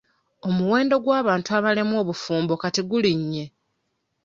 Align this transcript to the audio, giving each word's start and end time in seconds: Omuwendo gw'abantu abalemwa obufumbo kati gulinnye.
Omuwendo 0.47 0.95
gw'abantu 1.03 1.49
abalemwa 1.57 1.97
obufumbo 2.03 2.53
kati 2.61 2.81
gulinnye. 2.89 3.45